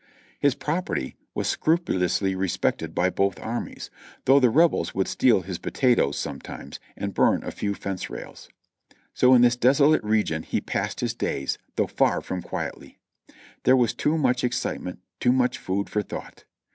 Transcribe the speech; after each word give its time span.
His 0.39 0.55
property 0.55 1.15
was 1.35 1.47
scrupulously 1.47 2.33
respected 2.33 2.95
by 2.95 3.11
both 3.11 3.39
armies, 3.39 3.91
though 4.25 4.39
the 4.39 4.49
Rebels 4.49 4.95
would 4.95 5.07
steal 5.07 5.41
his 5.41 5.59
potatoes 5.59 6.17
sometimes, 6.17 6.79
and 6.97 7.13
burn 7.13 7.43
a 7.43 7.51
few 7.51 7.75
fence 7.75 8.09
rails. 8.09 8.49
So 9.13 9.35
in 9.35 9.43
this 9.43 9.55
desolate 9.55 10.03
region 10.03 10.41
he 10.41 10.59
passed 10.59 11.01
his 11.01 11.13
days, 11.13 11.59
though 11.75 11.85
far 11.85 12.19
from 12.21 12.41
quietly; 12.41 12.97
there 13.61 13.77
was 13.77 13.93
too 13.93 14.17
much 14.17 14.43
excitement,— 14.43 14.97
too 15.19 15.31
much 15.31 15.59
food 15.59 15.87
for 15.87 16.01
thought. 16.01 16.45